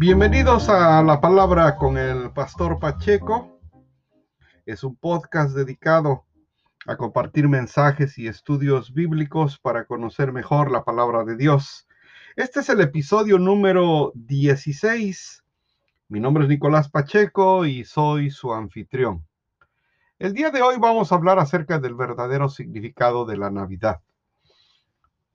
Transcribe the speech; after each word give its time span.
Bienvenidos 0.00 0.68
a 0.68 1.02
la 1.02 1.20
palabra 1.20 1.74
con 1.74 1.98
el 1.98 2.30
pastor 2.30 2.78
Pacheco. 2.78 3.58
Es 4.64 4.84
un 4.84 4.94
podcast 4.94 5.56
dedicado 5.56 6.24
a 6.86 6.96
compartir 6.96 7.48
mensajes 7.48 8.16
y 8.16 8.28
estudios 8.28 8.94
bíblicos 8.94 9.58
para 9.58 9.86
conocer 9.86 10.30
mejor 10.30 10.70
la 10.70 10.84
palabra 10.84 11.24
de 11.24 11.36
Dios. 11.36 11.88
Este 12.36 12.60
es 12.60 12.68
el 12.68 12.80
episodio 12.80 13.40
número 13.40 14.12
16. 14.14 15.42
Mi 16.06 16.20
nombre 16.20 16.44
es 16.44 16.48
Nicolás 16.48 16.88
Pacheco 16.88 17.66
y 17.66 17.82
soy 17.82 18.30
su 18.30 18.54
anfitrión. 18.54 19.26
El 20.20 20.32
día 20.32 20.52
de 20.52 20.62
hoy 20.62 20.76
vamos 20.78 21.10
a 21.10 21.16
hablar 21.16 21.40
acerca 21.40 21.80
del 21.80 21.96
verdadero 21.96 22.48
significado 22.48 23.24
de 23.24 23.36
la 23.36 23.50
Navidad. 23.50 24.00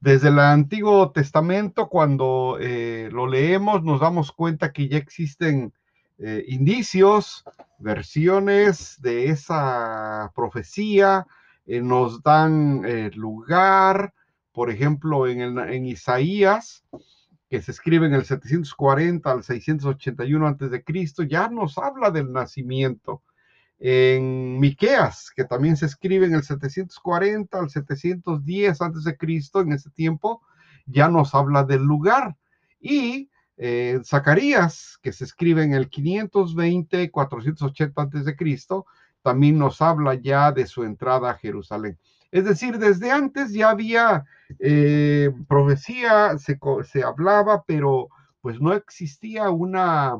Desde 0.04 0.28
el 0.28 0.40
Antiguo 0.40 1.12
Testamento, 1.14 1.88
cuando 1.88 2.58
eh, 2.60 3.08
lo 3.10 3.26
leemos, 3.26 3.86
nos 3.86 4.02
damos 4.02 4.34
cuenta 4.34 4.74
que 4.74 4.90
ya 4.90 4.98
existen 4.98 5.72
eh, 6.18 6.44
indicios, 6.50 7.46
versiones 7.80 9.02
de 9.02 9.30
esa 9.30 10.30
profecía, 10.36 11.26
eh, 11.66 11.80
nos 11.80 12.22
dan 12.22 12.82
lugar, 13.16 14.14
por 14.52 14.70
ejemplo, 14.70 15.26
en, 15.26 15.58
en 15.58 15.86
Isaías, 15.86 16.84
que 17.50 17.62
se 17.62 17.72
escribe 17.72 18.06
en 18.06 18.14
el 18.14 18.26
740 18.26 19.32
al 19.32 19.42
681 19.42 20.48
a.C., 20.48 21.28
ya 21.30 21.48
nos 21.48 21.78
habla 21.78 22.12
del 22.12 22.34
nacimiento 22.34 23.22
en 23.86 24.62
Miqueas, 24.62 25.30
que 25.36 25.44
también 25.44 25.76
se 25.76 25.88
escribe 25.88 26.26
en 26.26 26.36
el 26.36 26.44
740 26.44 27.60
al 27.60 27.70
710 27.70 28.82
antes 28.82 29.04
de 29.04 29.18
Cristo, 29.18 29.60
en 29.60 29.74
ese 29.74 29.90
tiempo, 29.90 30.42
ya 30.86 31.10
nos 31.10 31.36
habla 31.36 31.66
del 31.66 31.84
lugar. 31.84 32.38
Y 32.80 33.30
eh, 33.58 34.00
Zacarías, 34.06 34.98
que 35.02 35.12
se 35.12 35.26
escribe 35.26 35.64
en 35.64 35.74
el 35.74 35.90
520, 35.90 37.12
480 37.12 38.02
antes 38.02 38.24
de 38.24 38.38
Cristo, 38.38 38.86
también 39.22 39.58
nos 39.58 39.82
habla 39.82 40.14
ya 40.14 40.54
de 40.54 40.66
su 40.66 40.86
entrada 40.86 41.32
a 41.32 41.38
Jerusalén. 41.38 42.00
Es 42.32 42.46
decir, 42.46 42.78
desde 42.78 43.12
antes 43.12 43.52
ya 43.52 43.72
había 43.72 44.24
eh, 44.60 45.30
profecía, 45.50 46.38
se, 46.38 46.58
se, 46.86 47.04
hablaba, 47.04 47.66
pero 47.68 48.08
pues 48.40 48.62
no 48.62 48.72
existía 48.72 49.50
una, 49.50 50.16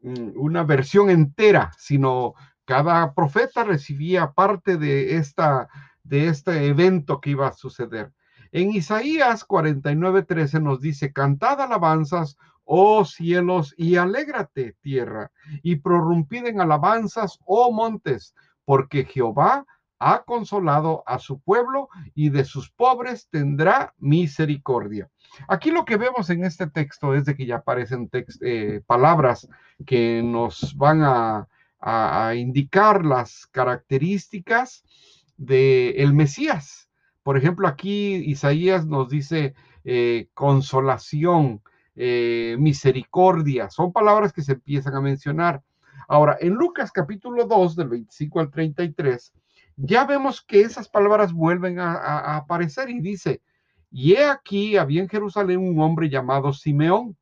mm, 0.00 0.32
una 0.34 0.64
versión 0.64 1.10
entera, 1.10 1.70
sino 1.78 2.34
cada 2.72 3.12
profeta 3.12 3.64
recibía 3.64 4.32
parte 4.32 4.78
de, 4.78 5.16
esta, 5.16 5.68
de 6.04 6.28
este 6.28 6.68
evento 6.68 7.20
que 7.20 7.28
iba 7.28 7.46
a 7.46 7.52
suceder. 7.52 8.14
En 8.50 8.70
Isaías 8.70 9.46
49:13 9.46 10.62
nos 10.62 10.80
dice, 10.80 11.12
cantad 11.12 11.60
alabanzas, 11.60 12.38
oh 12.64 13.04
cielos, 13.04 13.74
y 13.76 13.96
alégrate 13.96 14.74
tierra, 14.80 15.30
y 15.62 15.76
prorrumpid 15.76 16.46
en 16.46 16.62
alabanzas, 16.62 17.38
oh 17.44 17.72
montes, 17.72 18.34
porque 18.64 19.04
Jehová 19.04 19.66
ha 19.98 20.22
consolado 20.22 21.02
a 21.04 21.18
su 21.18 21.42
pueblo 21.42 21.90
y 22.14 22.30
de 22.30 22.46
sus 22.46 22.70
pobres 22.70 23.28
tendrá 23.28 23.92
misericordia. 23.98 25.10
Aquí 25.46 25.70
lo 25.70 25.84
que 25.84 25.98
vemos 25.98 26.30
en 26.30 26.42
este 26.44 26.68
texto 26.68 27.14
es 27.14 27.26
de 27.26 27.36
que 27.36 27.44
ya 27.44 27.56
aparecen 27.56 28.08
eh, 28.40 28.80
palabras 28.86 29.46
que 29.84 30.22
nos 30.24 30.74
van 30.74 31.02
a, 31.02 31.48
a, 31.82 32.34
indicar 32.36 33.04
las 33.04 33.46
características 33.48 34.84
del 35.36 35.94
el 35.96 36.14
Mesías. 36.14 36.88
Por 37.22 37.36
ejemplo, 37.36 37.66
aquí 37.66 38.14
Isaías 38.14 38.86
nos 38.86 39.08
dice 39.08 39.54
eh, 39.84 40.28
consolación, 40.34 41.60
eh, 41.94 42.56
misericordia, 42.58 43.68
son 43.68 43.92
palabras 43.92 44.32
que 44.32 44.42
se 44.42 44.52
empiezan 44.52 44.94
a 44.94 45.00
mencionar. 45.00 45.62
Ahora, 46.08 46.36
en 46.40 46.54
Lucas 46.54 46.92
capítulo 46.92 47.46
2, 47.46 47.76
del 47.76 47.88
25 47.88 48.40
al 48.40 48.50
33, 48.50 49.32
ya 49.76 50.04
vemos 50.04 50.42
que 50.42 50.60
esas 50.60 50.88
palabras 50.88 51.32
vuelven 51.32 51.78
a 51.80 52.36
aparecer 52.36 52.90
y 52.90 53.00
dice, 53.00 53.42
y 53.90 54.14
he 54.14 54.24
aquí, 54.24 54.76
había 54.76 55.02
en 55.02 55.08
Jerusalén 55.08 55.58
un 55.58 55.80
hombre 55.80 56.08
llamado 56.08 56.52
Simeón, 56.52 57.16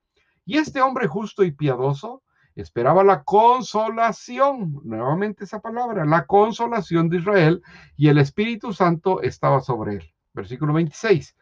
y 0.45 0.59
este 0.59 0.81
hombre 0.81 1.07
justo 1.07 1.43
y 1.45 1.53
piadoso 1.53 2.23
esperaba 2.55 3.05
la 3.05 3.23
consolación, 3.23 4.81
nuevamente 4.85 5.45
esa 5.45 5.61
palabra, 5.61 6.05
la 6.05 6.27
consolación 6.27 7.09
de 7.09 7.19
Israel 7.19 7.63
y 7.97 8.09
el 8.09 8.19
Espíritu 8.19 8.73
Santo 8.73 9.23
estaba 9.23 9.61
sobre 9.61 9.97
él. 9.97 10.15
Versículo 10.33 10.73
26. 10.73 11.37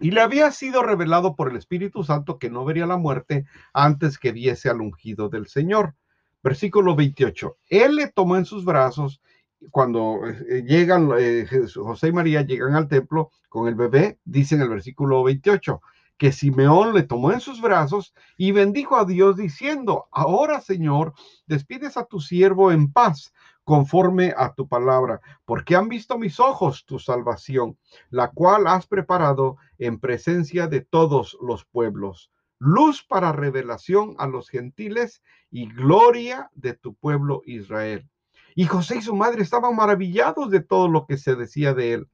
Y 0.00 0.10
le 0.10 0.20
había 0.20 0.50
sido 0.50 0.82
revelado 0.82 1.34
por 1.34 1.50
el 1.50 1.56
Espíritu 1.56 2.04
Santo 2.04 2.38
que 2.38 2.50
no 2.50 2.64
vería 2.64 2.86
la 2.86 2.96
muerte 2.96 3.46
antes 3.72 4.18
que 4.18 4.32
viese 4.32 4.68
al 4.68 4.80
ungido 4.80 5.28
del 5.28 5.46
Señor. 5.46 5.94
Versículo 6.42 6.94
28. 6.94 7.56
Él 7.68 7.96
le 7.96 8.08
tomó 8.08 8.36
en 8.36 8.44
sus 8.44 8.64
brazos 8.64 9.22
cuando 9.70 10.20
eh, 10.26 10.62
llegan, 10.66 11.10
eh, 11.18 11.46
José 11.74 12.08
y 12.08 12.12
María 12.12 12.42
llegan 12.42 12.74
al 12.74 12.88
templo 12.88 13.30
con 13.48 13.68
el 13.68 13.74
bebé, 13.74 14.18
dice 14.24 14.54
en 14.54 14.62
el 14.62 14.68
versículo 14.68 15.22
28, 15.24 15.80
que 16.16 16.32
Simeón 16.32 16.94
le 16.94 17.02
tomó 17.02 17.32
en 17.32 17.40
sus 17.40 17.60
brazos 17.60 18.14
y 18.36 18.52
bendijo 18.52 18.96
a 18.96 19.04
Dios 19.04 19.36
diciendo, 19.36 20.06
ahora 20.12 20.60
Señor, 20.60 21.12
despides 21.46 21.96
a 21.96 22.04
tu 22.04 22.20
siervo 22.20 22.72
en 22.72 22.92
paz 22.92 23.32
conforme 23.64 24.34
a 24.36 24.54
tu 24.54 24.68
palabra, 24.68 25.20
porque 25.44 25.74
han 25.74 25.88
visto 25.88 26.18
mis 26.18 26.38
ojos 26.38 26.84
tu 26.84 26.98
salvación, 26.98 27.78
la 28.10 28.30
cual 28.30 28.66
has 28.66 28.86
preparado 28.86 29.56
en 29.78 29.98
presencia 29.98 30.66
de 30.68 30.82
todos 30.82 31.36
los 31.40 31.64
pueblos, 31.64 32.30
luz 32.58 33.02
para 33.02 33.32
revelación 33.32 34.14
a 34.18 34.26
los 34.26 34.50
gentiles 34.50 35.22
y 35.50 35.72
gloria 35.72 36.50
de 36.54 36.74
tu 36.74 36.94
pueblo 36.94 37.42
Israel. 37.46 38.08
Y 38.54 38.66
José 38.66 38.98
y 38.98 39.02
su 39.02 39.16
madre 39.16 39.42
estaban 39.42 39.74
maravillados 39.74 40.50
de 40.50 40.60
todo 40.60 40.88
lo 40.88 41.06
que 41.06 41.16
se 41.16 41.34
decía 41.34 41.74
de 41.74 41.94
él. 41.94 42.08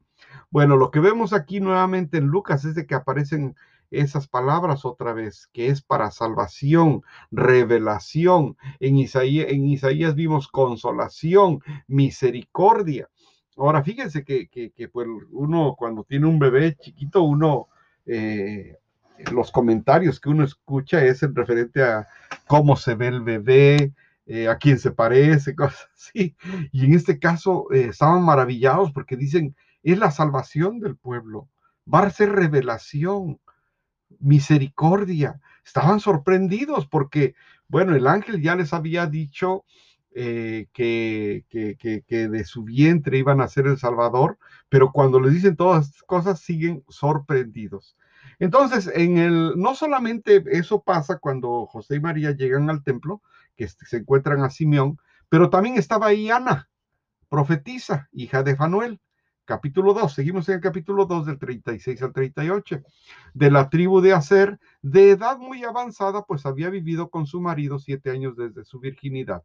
Bueno, 0.51 0.77
lo 0.77 0.91
que 0.91 1.01
vemos 1.01 1.33
aquí 1.33 1.61
nuevamente 1.61 2.19
en 2.19 2.27
Lucas 2.27 2.65
es 2.65 2.75
de 2.75 2.87
que 2.87 2.95
aparecen 2.95 3.57
esas 3.91 4.29
palabras 4.29 4.85
otra 4.85 5.13
vez, 5.13 5.49
que 5.53 5.69
es 5.69 5.83
para 5.83 6.11
salvación, 6.11 7.03
revelación. 7.31 8.57
En 8.79 8.97
Isaías, 8.97 9.47
en 9.51 9.67
Isaías 9.67 10.15
vimos 10.15 10.49
consolación, 10.49 11.61
misericordia. 11.87 13.09
Ahora, 13.57 13.83
fíjense 13.83 14.25
que, 14.25 14.49
pues 14.93 15.07
uno 15.33 15.75
cuando 15.77 16.05
tiene 16.05 16.27
un 16.27 16.39
bebé 16.39 16.77
chiquito, 16.77 17.23
uno, 17.23 17.69
eh, 18.07 18.79
los 19.33 19.51
comentarios 19.51 20.19
que 20.19 20.31
uno 20.31 20.45
escucha 20.45 21.05
es 21.05 21.23
en 21.23 21.35
referente 21.35 21.83
a 21.83 22.07
cómo 22.47 22.77
se 22.77 22.95
ve 22.95 23.09
el 23.09 23.21
bebé, 23.21 23.93
eh, 24.27 24.49
a 24.49 24.57
quién 24.57 24.79
se 24.79 24.93
parece, 24.93 25.55
cosas 25.57 25.89
así. 25.95 26.37
Y 26.73 26.87
en 26.87 26.95
este 26.95 27.19
caso 27.19 27.67
eh, 27.73 27.89
estaban 27.91 28.23
maravillados 28.23 28.93
porque 28.93 29.17
dicen, 29.17 29.57
es 29.83 29.99
la 29.99 30.11
salvación 30.11 30.81
del 30.81 30.97
pueblo, 30.97 31.49
va 31.93 32.01
a 32.01 32.11
ser 32.11 32.31
revelación 32.31 33.41
misericordia. 34.19 35.41
Estaban 35.65 36.01
sorprendidos 36.01 36.87
porque, 36.87 37.35
bueno, 37.69 37.95
el 37.95 38.07
ángel 38.07 38.43
ya 38.43 38.57
les 38.57 38.73
había 38.73 39.07
dicho 39.07 39.65
eh, 40.13 40.67
que, 40.73 41.45
que, 41.49 42.29
de 42.29 42.45
su 42.45 42.65
vientre 42.65 43.19
iban 43.19 43.41
a 43.41 43.49
ser 43.49 43.67
el 43.67 43.79
Salvador, 43.79 44.39
pero 44.69 44.91
cuando 44.91 45.21
les 45.21 45.35
dicen 45.35 45.57
todas 45.57 45.87
estas 45.87 46.03
cosas 46.03 46.41
siguen 46.41 46.85
sorprendidos. 46.89 47.97
Entonces, 48.39 48.91
en 48.95 49.19
el, 49.19 49.53
no 49.57 49.75
solamente 49.75 50.43
eso 50.47 50.83
pasa 50.83 51.19
cuando 51.19 51.67
José 51.67 51.97
y 51.97 52.01
María 52.01 52.33
llegan 52.33 52.71
al 52.71 52.83
templo, 52.83 53.23
que 53.57 53.69
se 53.69 53.99
encuentran 53.99 54.43
a 54.43 54.51
Simeón, 54.51 54.99
pero 55.29 55.51
también 55.51 55.77
estaba 55.77 56.07
ahí 56.07 56.31
Ana, 56.31 56.69
profetisa, 57.29 58.09
hija 58.13 58.43
de 58.43 58.57
Fanuel 58.57 59.01
capítulo 59.51 59.95
2, 59.95 60.15
seguimos 60.15 60.49
en 60.49 60.55
el 60.55 60.61
capítulo 60.61 61.07
2 61.07 61.27
del 61.27 61.37
36 61.37 62.01
al 62.03 62.13
38, 62.13 62.83
de 63.35 63.51
la 63.51 63.69
tribu 63.69 64.01
de 64.01 64.13
Aser, 64.13 64.61
de 64.81 65.11
edad 65.11 65.39
muy 65.39 65.65
avanzada, 65.65 66.23
pues 66.23 66.47
había 66.47 66.71
vivido 66.71 67.11
con 67.11 67.27
su 67.27 67.41
marido 67.41 67.81
siete 67.81 68.11
años 68.13 68.37
desde 68.37 68.65
su 68.65 68.79
virginidad. 68.79 69.43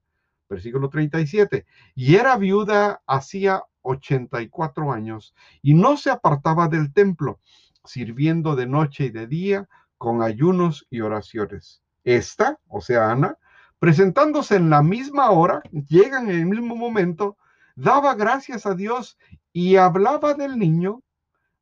Versículo 0.47 0.89
37, 0.89 1.65
y 1.95 2.17
era 2.17 2.37
viuda 2.37 3.01
hacía 3.07 3.63
84 3.81 4.93
años 4.93 5.33
y 5.63 5.73
no 5.73 5.97
se 5.97 6.11
apartaba 6.11 6.67
del 6.67 6.93
templo, 6.93 7.39
sirviendo 7.83 8.55
de 8.55 8.67
noche 8.67 9.05
y 9.05 9.09
de 9.09 9.25
día 9.25 9.67
con 9.97 10.21
ayunos 10.21 10.85
y 10.91 11.01
oraciones. 11.01 11.81
Esta, 12.03 12.59
o 12.67 12.79
sea, 12.79 13.09
Ana, 13.09 13.39
presentándose 13.79 14.57
en 14.57 14.69
la 14.69 14.83
misma 14.83 15.31
hora, 15.31 15.63
llegan 15.71 16.29
en 16.29 16.41
el 16.41 16.45
mismo 16.45 16.75
momento, 16.75 17.37
daba 17.75 18.15
gracias 18.15 18.65
a 18.65 18.73
Dios 18.73 19.17
y 19.53 19.75
hablaba 19.75 20.33
del 20.33 20.57
niño 20.57 21.03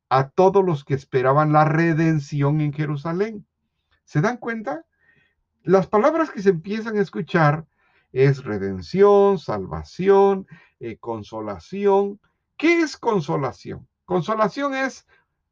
a 0.08 0.28
todos 0.30 0.64
los 0.64 0.84
que 0.84 0.94
esperaban 0.94 1.52
la 1.52 1.64
redención 1.64 2.60
en 2.60 2.72
Jerusalén. 2.72 3.46
¿Se 4.04 4.20
dan 4.20 4.36
cuenta? 4.36 4.84
Las 5.62 5.86
palabras 5.86 6.30
que 6.30 6.42
se 6.42 6.50
empiezan 6.50 6.96
a 6.96 7.00
escuchar 7.02 7.66
es 8.12 8.44
redención, 8.44 9.38
salvación, 9.38 10.46
eh, 10.78 10.98
consolación. 10.98 12.20
¿Qué 12.56 12.80
es 12.82 12.96
consolación? 12.96 13.88
Consolación 14.04 14.74
es, 14.74 15.06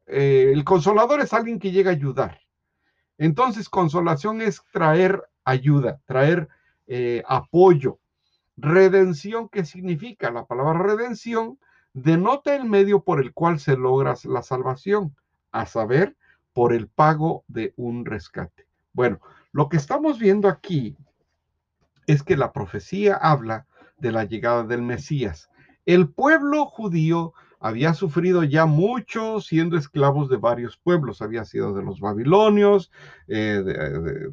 eh, 0.05 0.51
el 0.53 0.63
consolador 0.63 1.19
es 1.19 1.33
alguien 1.33 1.59
que 1.59 1.71
llega 1.71 1.89
a 1.91 1.95
ayudar. 1.95 2.39
Entonces, 3.17 3.69
consolación 3.69 4.41
es 4.41 4.61
traer 4.71 5.23
ayuda, 5.43 5.99
traer 6.05 6.47
eh, 6.87 7.23
apoyo. 7.27 7.99
Redención, 8.57 9.49
¿qué 9.49 9.65
significa? 9.65 10.31
La 10.31 10.45
palabra 10.45 10.83
redención 10.83 11.59
denota 11.93 12.55
el 12.55 12.65
medio 12.65 13.03
por 13.03 13.19
el 13.19 13.33
cual 13.33 13.59
se 13.59 13.77
logra 13.77 14.15
la 14.25 14.43
salvación, 14.43 15.15
a 15.51 15.65
saber, 15.65 16.15
por 16.53 16.73
el 16.73 16.87
pago 16.87 17.43
de 17.47 17.73
un 17.77 18.05
rescate. 18.05 18.67
Bueno, 18.93 19.19
lo 19.51 19.69
que 19.69 19.77
estamos 19.77 20.19
viendo 20.19 20.47
aquí 20.47 20.95
es 22.05 22.21
que 22.21 22.37
la 22.37 22.51
profecía 22.51 23.15
habla 23.15 23.65
de 23.97 24.11
la 24.11 24.23
llegada 24.25 24.63
del 24.63 24.81
Mesías. 24.81 25.49
El 25.85 26.09
pueblo 26.09 26.65
judío 26.65 27.33
había 27.63 27.93
sufrido 27.93 28.43
ya 28.43 28.65
mucho 28.65 29.39
siendo 29.39 29.77
esclavos 29.77 30.27
de 30.27 30.35
varios 30.35 30.75
pueblos, 30.75 31.21
había 31.21 31.45
sido 31.45 31.73
de 31.73 31.81
los 31.81 32.01
babilonios, 32.01 32.91
eh, 33.29 33.63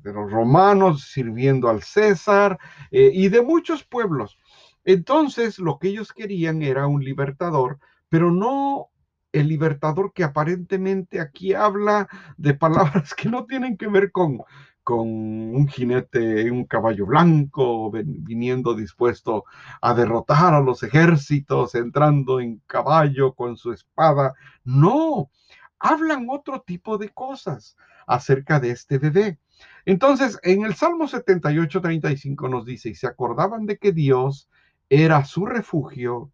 de, 0.02 0.12
los 0.12 0.32
romanos, 0.32 1.02
sirviendo 1.12 1.68
al 1.68 1.84
César 1.84 2.58
eh, 2.90 3.12
y 3.14 3.28
de 3.28 3.40
muchos 3.40 3.84
pueblos. 3.84 4.36
Entonces 4.84 5.60
lo 5.60 5.78
que 5.78 5.88
ellos 5.88 6.12
querían 6.12 6.60
era 6.62 6.88
un 6.88 7.04
libertador, 7.04 7.78
pero 8.08 8.32
no 8.32 8.88
el 9.30 9.46
libertador 9.46 10.12
que 10.12 10.24
aparentemente 10.24 11.20
aquí 11.20 11.54
habla 11.54 12.08
de 12.36 12.54
palabras 12.54 13.14
que 13.14 13.28
no 13.28 13.44
tienen 13.44 13.76
que 13.76 13.86
ver 13.86 14.10
con, 14.10 14.40
con 14.82 15.08
un 15.08 15.68
jinete, 15.68 16.50
un 16.50 16.64
caballo 16.64 17.06
blanco, 17.06 17.90
viniendo 17.92 18.74
dispuesto 18.74 19.44
a 19.80 19.94
derrotar 19.94 20.54
a 20.54 20.60
los 20.60 20.82
ejércitos, 20.82 21.74
entrando 21.74 22.40
en 22.40 22.60
caballo 22.66 23.34
con 23.34 23.56
su 23.56 23.72
espada. 23.72 24.34
No, 24.64 25.30
hablan 25.78 26.26
otro 26.30 26.60
tipo 26.60 26.98
de 26.98 27.10
cosas 27.10 27.76
acerca 28.06 28.60
de 28.60 28.70
este 28.70 28.98
bebé. 28.98 29.38
Entonces, 29.84 30.38
en 30.42 30.64
el 30.64 30.74
Salmo 30.74 31.08
78, 31.08 31.80
35 31.80 32.48
nos 32.48 32.64
dice, 32.64 32.90
y 32.90 32.94
se 32.94 33.06
acordaban 33.06 33.66
de 33.66 33.78
que 33.78 33.92
Dios 33.92 34.48
era 34.88 35.24
su 35.24 35.46
refugio 35.46 36.32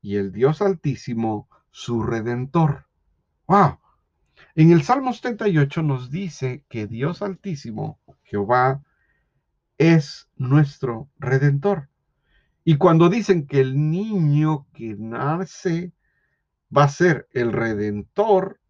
y 0.00 0.16
el 0.16 0.32
Dios 0.32 0.62
altísimo 0.62 1.48
su 1.70 2.02
redentor. 2.02 2.86
¡Wow! 3.46 3.78
En 4.58 4.72
el 4.72 4.82
Salmo 4.82 5.12
78 5.12 5.84
nos 5.84 6.10
dice 6.10 6.64
que 6.68 6.88
Dios 6.88 7.22
Altísimo, 7.22 8.00
Jehová, 8.24 8.82
es 9.78 10.28
nuestro 10.34 11.08
redentor. 11.16 11.90
Y 12.64 12.76
cuando 12.76 13.08
dicen 13.08 13.46
que 13.46 13.60
el 13.60 13.88
niño 13.88 14.66
que 14.74 14.96
nace 14.98 15.92
va 16.76 16.82
a 16.82 16.88
ser 16.88 17.28
el 17.30 17.52
redentor, 17.52 18.60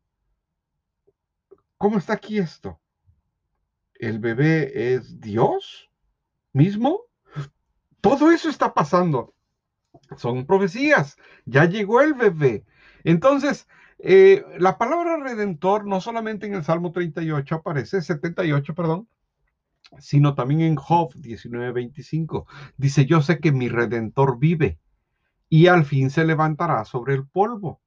¿cómo 1.78 1.96
está 1.96 2.12
aquí 2.12 2.36
esto? 2.36 2.82
¿El 3.94 4.18
bebé 4.18 4.92
es 4.92 5.18
Dios 5.20 5.88
mismo? 6.52 7.00
Todo 8.02 8.30
eso 8.30 8.50
está 8.50 8.74
pasando. 8.74 9.34
Son 10.18 10.44
profecías. 10.44 11.16
Ya 11.46 11.64
llegó 11.64 12.02
el 12.02 12.12
bebé. 12.12 12.66
Entonces, 13.04 13.66
eh, 13.98 14.44
la 14.58 14.78
palabra 14.78 15.16
redentor 15.16 15.86
no 15.86 16.00
solamente 16.00 16.46
en 16.46 16.54
el 16.54 16.64
Salmo 16.64 16.92
38 16.92 17.54
aparece, 17.56 18.00
78, 18.00 18.74
perdón, 18.74 19.08
sino 19.98 20.34
también 20.34 20.60
en 20.60 20.76
Job 20.76 21.12
19:25. 21.14 22.46
Dice, 22.76 23.06
yo 23.06 23.22
sé 23.22 23.40
que 23.40 23.52
mi 23.52 23.68
redentor 23.68 24.38
vive 24.38 24.78
y 25.48 25.66
al 25.66 25.84
fin 25.84 26.10
se 26.10 26.24
levantará 26.24 26.84
sobre 26.84 27.14
el 27.14 27.26
polvo. 27.26 27.80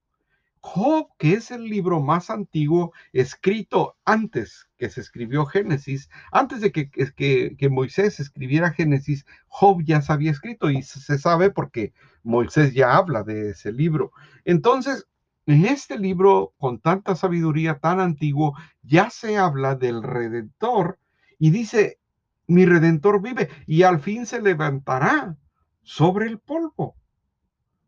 Job, 0.64 1.08
que 1.18 1.34
es 1.34 1.50
el 1.50 1.64
libro 1.64 2.02
más 2.02 2.30
antiguo 2.30 2.94
escrito 3.14 3.98
antes 4.06 4.70
que 4.78 4.90
se 4.92 5.02
escribió 5.02 5.46
Génesis, 5.48 6.08
antes 6.32 6.62
de 6.62 6.72
que, 6.72 6.92
que, 6.92 7.56
que, 7.58 7.70
Moisés 7.70 8.20
escribiera 8.20 8.72
Génesis, 8.72 9.26
Job 9.48 9.82
ya 9.84 10.04
se 10.04 10.14
había 10.14 10.30
escrito 10.30 10.70
y 10.70 10.84
se 10.84 11.18
sabe 11.18 11.50
porque 11.50 11.94
Moisés 12.22 12.76
ya 12.76 12.96
habla 12.96 13.24
de 13.24 13.52
ese 13.52 13.72
libro. 13.72 14.12
Entonces, 14.46 15.08
en 15.46 15.66
este 15.66 15.98
libro, 15.98 16.54
con 16.58 16.80
tanta 16.80 17.16
sabiduría 17.16 17.80
tan 17.80 18.00
antiguo, 18.00 18.56
ya 18.84 19.10
se 19.10 19.38
habla 19.38 19.76
del 19.76 20.04
Redentor 20.04 21.00
y 21.40 21.50
dice, 21.50 22.00
mi 22.48 22.66
Redentor 22.66 23.22
vive 23.22 23.50
y 23.66 23.84
al 23.84 24.00
fin 24.00 24.26
se 24.26 24.42
levantará 24.42 25.36
sobre 25.82 26.28
el 26.28 26.40
polvo. 26.40 26.96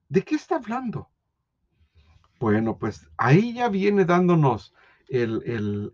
¿De 0.10 0.24
qué 0.24 0.36
está 0.36 0.56
hablando? 0.56 1.10
Bueno, 2.40 2.78
pues 2.78 3.08
ahí 3.18 3.54
ya 3.54 3.70
viene 3.70 4.06
dándonos 4.06 4.74
el, 5.10 5.94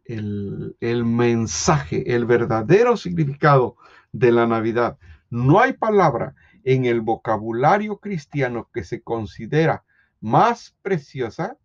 el, 0.80 1.06
mensaje, 1.06 2.16
el 2.16 2.26
verdadero 2.26 2.96
significado 2.98 3.76
de 4.12 4.32
la 4.32 4.48
Navidad. 4.48 4.98
No 5.30 5.60
hay 5.60 5.74
palabra 5.74 6.36
en 6.64 6.86
el 6.86 7.02
vocabulario 7.02 7.98
cristiano 7.98 8.70
que 8.74 8.84
se 8.84 9.02
considera 9.02 9.84
más 10.22 10.76
preciosa 10.82 11.58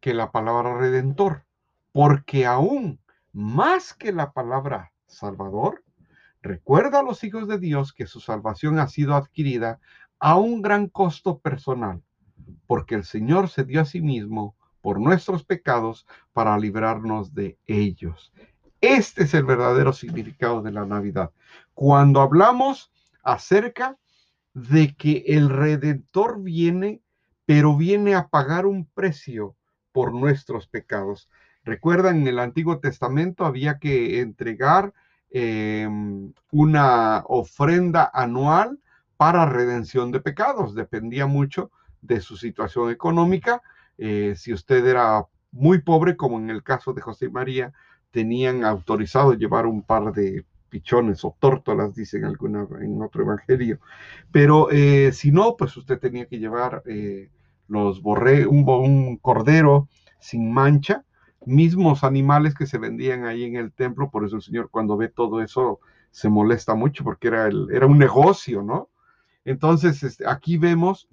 que 0.00 0.14
la 0.14 0.30
palabra 0.32 0.76
redentor, 0.76 1.44
porque 1.92 2.46
aún 2.46 3.00
más 3.32 3.94
que 3.94 4.12
la 4.12 4.32
palabra 4.32 4.92
salvador, 5.06 5.84
recuerda 6.42 7.00
a 7.00 7.02
los 7.02 7.24
hijos 7.24 7.48
de 7.48 7.58
Dios 7.58 7.92
que 7.92 8.06
su 8.06 8.20
salvación 8.20 8.78
ha 8.78 8.88
sido 8.88 9.14
adquirida 9.14 9.80
a 10.18 10.36
un 10.36 10.62
gran 10.62 10.88
costo 10.88 11.38
personal, 11.38 12.02
porque 12.66 12.94
el 12.94 13.04
Señor 13.04 13.48
se 13.48 13.64
dio 13.64 13.80
a 13.80 13.84
sí 13.84 14.00
mismo 14.00 14.56
por 14.80 15.00
nuestros 15.00 15.44
pecados 15.44 16.06
para 16.32 16.56
librarnos 16.58 17.34
de 17.34 17.58
ellos. 17.66 18.32
Este 18.80 19.24
es 19.24 19.34
el 19.34 19.44
verdadero 19.44 19.92
significado 19.92 20.62
de 20.62 20.70
la 20.70 20.84
Navidad. 20.84 21.32
Cuando 21.74 22.20
hablamos 22.20 22.92
acerca 23.22 23.98
de 24.56 24.96
que 24.96 25.22
el 25.26 25.50
redentor 25.50 26.42
viene, 26.42 27.02
pero 27.44 27.76
viene 27.76 28.14
a 28.14 28.28
pagar 28.28 28.64
un 28.64 28.86
precio 28.86 29.54
por 29.92 30.14
nuestros 30.14 30.66
pecados. 30.66 31.28
Recuerdan, 31.62 32.22
en 32.22 32.28
el 32.28 32.38
Antiguo 32.38 32.78
Testamento 32.78 33.44
había 33.44 33.78
que 33.78 34.20
entregar 34.20 34.94
em, 35.30 36.32
una 36.52 37.22
ofrenda 37.26 38.10
anual 38.14 38.80
para 39.18 39.44
redención 39.44 40.10
de 40.10 40.20
pecados. 40.20 40.74
Dependía 40.74 41.26
mucho 41.26 41.70
de 42.00 42.22
su 42.22 42.38
situación 42.38 42.90
económica. 42.90 43.60
Eh, 43.98 44.36
si 44.38 44.54
usted 44.54 44.86
era 44.86 45.26
muy 45.52 45.82
pobre, 45.82 46.16
como 46.16 46.38
en 46.38 46.48
el 46.48 46.62
caso 46.62 46.94
de 46.94 47.02
José 47.02 47.26
y 47.26 47.30
María, 47.30 47.74
tenían 48.10 48.64
autorizado 48.64 49.34
llevar 49.34 49.66
un 49.66 49.82
par 49.82 50.12
de 50.14 50.46
o 51.22 51.36
tórtolas, 51.38 51.94
dicen 51.94 52.24
alguna, 52.24 52.66
en 52.80 53.00
otro 53.02 53.22
evangelio. 53.22 53.80
Pero 54.32 54.70
eh, 54.70 55.12
si 55.12 55.32
no, 55.32 55.56
pues 55.56 55.76
usted 55.76 55.98
tenía 55.98 56.26
que 56.26 56.38
llevar 56.38 56.82
eh, 56.86 57.30
los 57.68 58.02
borré, 58.02 58.46
un, 58.46 58.68
un, 58.68 59.16
cordero 59.18 59.88
sin 60.20 60.52
mancha, 60.52 61.04
mismos 61.44 62.04
animales 62.04 62.54
que 62.54 62.66
se 62.66 62.78
vendían 62.78 63.24
ahí 63.24 63.44
en 63.44 63.56
el 63.56 63.72
templo. 63.72 64.10
Por 64.10 64.24
eso 64.24 64.36
el 64.36 64.42
Señor 64.42 64.70
cuando 64.70 64.96
ve 64.96 65.08
todo 65.08 65.40
eso 65.40 65.80
se 66.10 66.28
molesta 66.28 66.74
mucho 66.74 67.04
porque 67.04 67.28
era, 67.28 67.46
el, 67.46 67.68
era 67.70 67.86
un 67.86 67.98
negocio, 67.98 68.62
¿no? 68.62 68.88
Entonces, 69.44 70.02
este, 70.02 70.26
aquí 70.26 70.58
vemos 70.58 71.08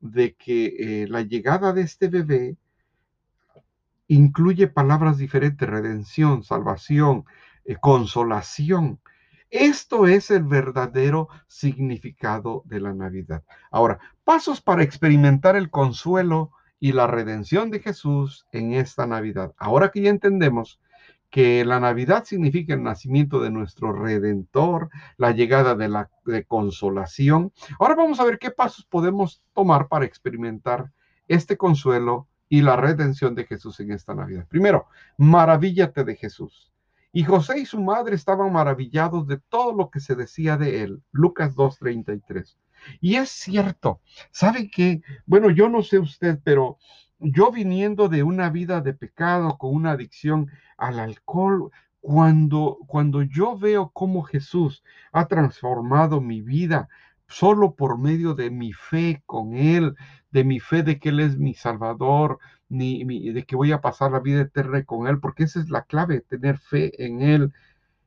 de 0.00 0.34
que 0.34 0.66
eh, 0.78 1.08
la 1.08 1.22
llegada 1.22 1.72
de 1.72 1.82
este 1.82 2.08
bebé 2.08 2.56
incluye 4.08 4.68
palabras 4.68 5.18
diferentes, 5.18 5.68
redención, 5.68 6.42
salvación, 6.42 7.24
consolación. 7.76 9.00
Esto 9.50 10.06
es 10.06 10.30
el 10.30 10.44
verdadero 10.44 11.28
significado 11.46 12.62
de 12.66 12.80
la 12.80 12.92
Navidad. 12.92 13.42
Ahora, 13.70 13.98
pasos 14.24 14.60
para 14.60 14.82
experimentar 14.82 15.56
el 15.56 15.70
consuelo 15.70 16.52
y 16.80 16.92
la 16.92 17.06
redención 17.06 17.70
de 17.70 17.80
Jesús 17.80 18.46
en 18.52 18.74
esta 18.74 19.06
Navidad. 19.06 19.54
Ahora 19.58 19.90
que 19.90 20.02
ya 20.02 20.10
entendemos 20.10 20.80
que 21.30 21.64
la 21.64 21.80
Navidad 21.80 22.24
significa 22.24 22.74
el 22.74 22.82
nacimiento 22.82 23.40
de 23.40 23.50
nuestro 23.50 23.92
Redentor, 23.92 24.90
la 25.16 25.32
llegada 25.32 25.74
de 25.74 25.88
la 25.88 26.10
consolación, 26.46 27.52
ahora 27.78 27.94
vamos 27.94 28.20
a 28.20 28.24
ver 28.24 28.38
qué 28.38 28.50
pasos 28.50 28.86
podemos 28.86 29.42
tomar 29.52 29.88
para 29.88 30.06
experimentar 30.06 30.90
este 31.26 31.56
consuelo 31.56 32.28
y 32.48 32.62
la 32.62 32.76
redención 32.76 33.34
de 33.34 33.44
Jesús 33.44 33.78
en 33.80 33.92
esta 33.92 34.14
Navidad. 34.14 34.46
Primero, 34.48 34.86
maravíllate 35.18 36.04
de 36.04 36.16
Jesús. 36.16 36.72
Y 37.12 37.24
José 37.24 37.60
y 37.60 37.66
su 37.66 37.80
madre 37.80 38.14
estaban 38.14 38.52
maravillados 38.52 39.26
de 39.26 39.38
todo 39.38 39.72
lo 39.72 39.90
que 39.90 40.00
se 40.00 40.14
decía 40.14 40.56
de 40.56 40.82
él. 40.82 41.02
Lucas 41.10 41.56
2.33. 41.56 42.56
Y 43.00 43.16
es 43.16 43.30
cierto, 43.30 44.00
¿sabe 44.30 44.70
qué? 44.70 45.02
Bueno, 45.26 45.50
yo 45.50 45.68
no 45.68 45.82
sé 45.82 45.98
usted, 45.98 46.38
pero 46.44 46.78
yo 47.18 47.50
viniendo 47.50 48.08
de 48.08 48.22
una 48.22 48.50
vida 48.50 48.80
de 48.80 48.94
pecado, 48.94 49.58
con 49.58 49.74
una 49.74 49.92
adicción 49.92 50.50
al 50.76 51.00
alcohol, 51.00 51.70
cuando, 52.00 52.78
cuando 52.86 53.22
yo 53.22 53.58
veo 53.58 53.90
cómo 53.90 54.22
Jesús 54.22 54.84
ha 55.12 55.26
transformado 55.26 56.20
mi 56.20 56.40
vida, 56.40 56.88
solo 57.26 57.74
por 57.74 57.98
medio 57.98 58.34
de 58.34 58.50
mi 58.50 58.72
fe 58.72 59.22
con 59.26 59.54
Él, 59.54 59.94
de 60.30 60.44
mi 60.44 60.60
fe 60.60 60.82
de 60.82 60.98
que 60.98 61.08
Él 61.08 61.20
es 61.20 61.36
mi 61.36 61.54
Salvador, 61.54 62.38
ni, 62.68 63.32
de 63.32 63.44
que 63.44 63.56
voy 63.56 63.72
a 63.72 63.80
pasar 63.80 64.12
la 64.12 64.20
vida 64.20 64.42
eterna 64.42 64.84
con 64.84 65.06
Él, 65.06 65.20
porque 65.20 65.44
esa 65.44 65.60
es 65.60 65.70
la 65.70 65.82
clave, 65.82 66.20
tener 66.20 66.58
fe 66.58 67.04
en 67.04 67.22
Él. 67.22 67.52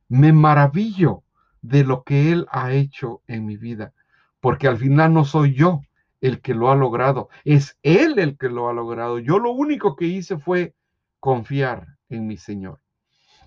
Me 0.08 0.32
maravillo 0.32 1.22
de 1.62 1.84
lo 1.84 2.02
que 2.02 2.32
Él 2.32 2.46
ha 2.50 2.72
hecho 2.72 3.22
en 3.26 3.46
mi 3.46 3.56
vida, 3.56 3.92
porque 4.40 4.68
al 4.68 4.78
final 4.78 5.12
no 5.14 5.24
soy 5.24 5.54
yo 5.54 5.82
el 6.20 6.40
que 6.40 6.54
lo 6.54 6.70
ha 6.70 6.76
logrado, 6.76 7.28
es 7.44 7.78
Él 7.82 8.18
el 8.18 8.36
que 8.38 8.48
lo 8.48 8.68
ha 8.68 8.72
logrado. 8.72 9.18
Yo 9.18 9.38
lo 9.38 9.50
único 9.50 9.96
que 9.96 10.06
hice 10.06 10.38
fue 10.38 10.74
confiar 11.18 11.86
en 12.08 12.26
mi 12.26 12.36
Señor. 12.36 12.80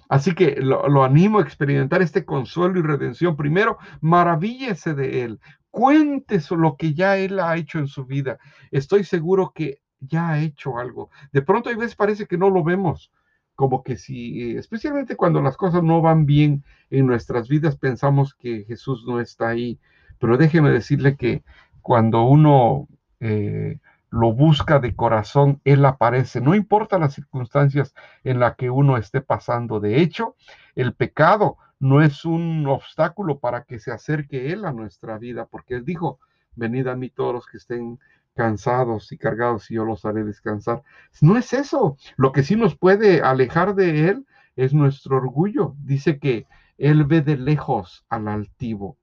Así 0.07 0.35
que 0.35 0.57
lo, 0.61 1.03
animo 1.03 1.39
a 1.39 1.41
experimentar 1.41 2.01
este 2.01 2.25
consuelo 2.25 2.79
y 2.79 2.83
redención. 2.83 3.35
Primero, 3.35 3.77
maravíllese 4.01 4.93
de 4.93 5.23
Él. 5.23 5.39
Cuéntese 5.71 6.55
lo 6.55 6.77
que 6.77 6.93
ya 6.93 7.17
Él 7.17 7.39
ha 7.39 7.55
hecho 7.57 7.79
en 7.79 7.87
su 7.87 8.05
vida. 8.05 8.37
Estoy 8.71 9.03
seguro 9.03 9.51
que 9.53 9.79
ya 9.99 10.29
ha 10.29 10.39
hecho 10.39 10.77
algo. 10.77 11.09
De 11.31 11.41
pronto, 11.41 11.69
a 11.69 11.75
veces 11.75 11.95
parece 11.95 12.25
que 12.25 12.37
no 12.37 12.49
lo 12.49 12.63
vemos. 12.63 13.11
Como 13.55 13.83
que 13.83 13.97
si, 13.97 14.55
especialmente 14.57 15.15
cuando 15.15 15.41
las 15.41 15.57
cosas 15.57 15.81
no 15.81 16.01
van 16.01 16.25
bien 16.25 16.63
en 16.89 17.07
nuestras 17.07 17.47
vidas, 17.47 17.77
pensamos 17.77 18.35
que 18.35 18.65
Jesús 18.65 19.05
no 19.07 19.19
está 19.19 19.49
ahí. 19.49 19.79
Pero 20.19 20.37
déjeme 20.37 20.71
decirle 20.71 21.15
que 21.15 21.43
cuando 21.81 22.23
uno 22.23 22.87
eh, 23.19 23.79
lo 24.09 24.33
busca 24.33 24.79
de 24.79 24.95
corazón, 24.95 25.61
Él 25.63 25.85
aparece. 25.85 26.41
No 26.41 26.55
importa 26.55 26.97
las 26.97 27.13
circunstancias 27.13 27.93
en 28.23 28.39
las 28.39 28.55
que 28.55 28.69
uno 28.69 28.97
esté 28.97 29.21
pasando. 29.21 29.79
De 29.79 30.01
hecho, 30.01 30.35
el 30.75 30.93
pecado 30.93 31.57
no 31.79 32.01
es 32.01 32.25
un 32.25 32.65
obstáculo 32.67 33.39
para 33.39 33.63
que 33.63 33.79
se 33.79 33.91
acerque 33.91 34.51
Él 34.51 34.65
a 34.65 34.71
nuestra 34.71 35.17
vida, 35.17 35.45
porque 35.45 35.75
Él 35.75 35.85
dijo, 35.85 36.19
venid 36.55 36.87
a 36.87 36.95
mí 36.95 37.09
todos 37.09 37.33
los 37.33 37.47
que 37.47 37.57
estén 37.57 37.99
cansados 38.35 39.11
y 39.11 39.17
cargados 39.17 39.71
y 39.71 39.75
yo 39.75 39.85
los 39.85 40.05
haré 40.05 40.23
descansar. 40.23 40.83
No 41.21 41.37
es 41.37 41.53
eso. 41.53 41.97
Lo 42.17 42.31
que 42.31 42.43
sí 42.43 42.55
nos 42.55 42.77
puede 42.77 43.21
alejar 43.21 43.75
de 43.75 44.09
Él 44.09 44.25
es 44.55 44.73
nuestro 44.73 45.17
orgullo. 45.17 45.75
Dice 45.79 46.19
que 46.19 46.45
Él 46.77 47.05
ve 47.05 47.21
de 47.21 47.37
lejos 47.37 48.05
al 48.09 48.27
altivo. 48.27 48.97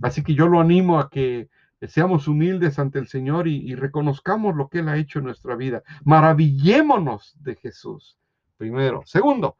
Así 0.00 0.22
que 0.22 0.34
yo 0.34 0.46
lo 0.46 0.60
animo 0.60 1.00
a 1.00 1.10
que 1.10 1.48
seamos 1.88 2.28
humildes 2.28 2.78
ante 2.78 2.98
el 2.98 3.08
Señor 3.08 3.48
y, 3.48 3.74
reconozcamos 3.74 4.54
lo 4.54 4.68
que 4.68 4.78
Él 4.78 4.88
ha 4.88 4.96
hecho 4.96 5.18
en 5.18 5.26
nuestra 5.26 5.56
vida. 5.56 5.82
Maravillémonos 6.04 7.36
de 7.40 7.56
Jesús, 7.56 8.18
primero. 8.56 9.02
Segundo, 9.06 9.56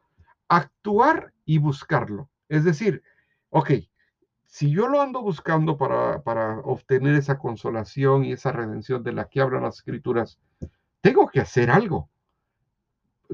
actuar 0.47 1.33
y 1.45 1.57
buscarlo. 1.57 2.29
Es 2.47 2.63
decir, 2.63 3.01
ok, 3.49 3.71
si 4.55 4.71
yo 4.71 4.87
lo 4.87 5.01
ando 5.01 5.21
buscando 5.21 5.75
para, 5.75 6.21
para 6.21 6.59
obtener 6.59 7.15
esa 7.15 7.37
consolación 7.37 8.23
y 8.23 8.31
esa 8.31 8.53
redención 8.53 9.03
de 9.03 9.11
la 9.11 9.27
que 9.27 9.41
hablan 9.41 9.63
las 9.63 9.79
escrituras, 9.79 10.39
tengo 11.01 11.27
que 11.27 11.41
hacer 11.41 11.69
algo 11.69 12.09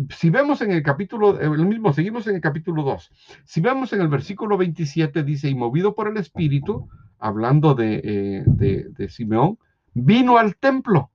si 0.09 0.31
vemos 0.31 0.63
en 0.63 0.71
el 0.71 0.81
capítulo, 0.81 1.39
el 1.39 1.65
mismo, 1.67 1.93
seguimos 1.93 2.25
en 2.25 2.33
el 2.33 2.41
capítulo 2.41 2.81
2, 2.81 3.11
si 3.43 3.61
vemos 3.61 3.93
en 3.93 4.01
el 4.01 4.07
versículo 4.07 4.57
27, 4.57 5.21
dice, 5.21 5.47
y 5.47 5.53
movido 5.53 5.93
por 5.93 6.07
el 6.07 6.17
Espíritu, 6.17 6.89
hablando 7.19 7.75
eh, 7.79 8.43
de, 8.47 8.89
de, 8.89 9.09
Simeón, 9.09 9.59
vino 9.93 10.39
al 10.39 10.55
templo. 10.55 11.11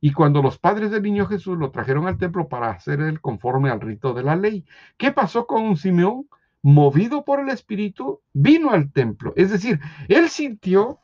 Y 0.00 0.12
cuando 0.12 0.42
los 0.42 0.58
padres 0.58 0.90
del 0.90 1.04
niño 1.04 1.26
Jesús 1.26 1.56
lo 1.56 1.70
trajeron 1.70 2.08
al 2.08 2.18
templo 2.18 2.48
para 2.48 2.70
hacer 2.70 3.00
el 3.00 3.20
conforme 3.20 3.70
al 3.70 3.80
rito 3.80 4.12
de 4.12 4.24
la 4.24 4.34
ley, 4.34 4.64
¿qué 4.96 5.12
pasó 5.12 5.46
con 5.46 5.76
Simeón? 5.76 6.26
Movido 6.64 7.24
por 7.24 7.40
el 7.40 7.50
Espíritu, 7.50 8.22
vino 8.32 8.70
al 8.70 8.90
templo. 8.90 9.34
Es 9.36 9.50
decir, 9.50 9.78
él 10.08 10.30
sintió, 10.30 10.98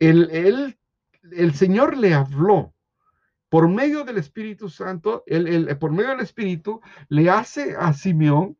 el, 0.00 0.76
el 1.30 1.54
Señor 1.54 1.96
le 1.96 2.12
habló 2.12 2.74
por 3.52 3.68
medio 3.68 4.04
del 4.04 4.16
Espíritu 4.16 4.70
Santo, 4.70 5.24
el, 5.26 5.76
por 5.76 5.92
medio 5.92 6.08
del 6.08 6.20
Espíritu, 6.20 6.80
le 7.10 7.28
hace 7.28 7.76
a 7.78 7.92
Simeón, 7.92 8.56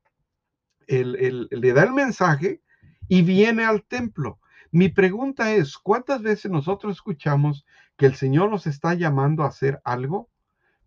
le 0.86 1.72
da 1.72 1.84
el 1.84 1.92
mensaje 1.92 2.60
y 3.08 3.22
viene 3.22 3.64
al 3.64 3.84
templo. 3.84 4.38
Mi 4.70 4.90
pregunta 4.90 5.54
es, 5.54 5.78
¿cuántas 5.78 6.20
veces 6.20 6.50
nosotros 6.50 6.92
escuchamos 6.92 7.64
que 7.96 8.04
el 8.04 8.16
Señor 8.16 8.50
nos 8.50 8.66
está 8.66 8.92
llamando 8.92 9.44
a 9.44 9.48
hacer 9.48 9.80
algo, 9.82 10.28